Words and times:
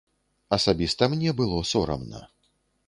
Асабіста 0.57 1.03
мне 1.13 1.35
было 1.43 1.61
сорамна. 1.75 2.27